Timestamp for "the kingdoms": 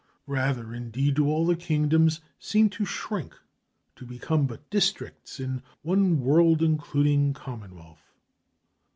1.45-2.21